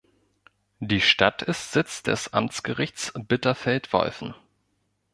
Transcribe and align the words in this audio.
Die 0.79 0.99
Stadt 0.99 1.43
ist 1.43 1.73
Sitz 1.73 2.01
des 2.01 2.33
Amtsgerichts 2.33 3.13
Bitterfeld-Wolfen. 3.15 4.33